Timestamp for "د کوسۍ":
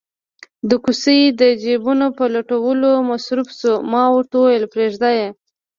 0.69-1.19